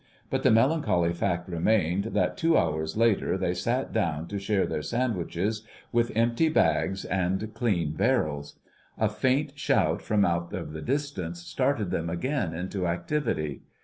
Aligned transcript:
But 0.31 0.41
the 0.41 0.49
melancholy 0.49 1.13
fact 1.13 1.47
remains 1.47 2.09
that 2.09 2.35
two 2.35 2.57
hours 2.57 2.97
later 2.97 3.37
they 3.37 3.53
sat 3.53 3.93
down 3.93 4.27
to 4.29 4.39
share 4.39 4.65
their 4.65 4.81
sandwiches 4.81 5.61
with 5.91 6.11
empty 6.15 6.49
bags 6.49 7.05
and 7.05 7.53
clean 7.53 7.91
barrels. 7.91 8.57
A 8.97 9.07
faint 9.07 9.59
shout 9.59 10.01
from 10.01 10.25
out 10.25 10.53
of 10.53 10.73
the 10.73 10.81
distance 10.81 11.41
started 11.41 11.91
them 11.91 12.09
again 12.09 12.51
into 12.55 12.87
activity. 12.87 13.61